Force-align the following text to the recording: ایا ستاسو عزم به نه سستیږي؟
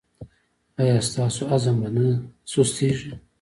ایا 0.79 0.95
ستاسو 1.09 1.41
عزم 1.53 1.75
به 1.81 1.89
نه 1.95 2.05
سستیږي؟ 2.51 3.11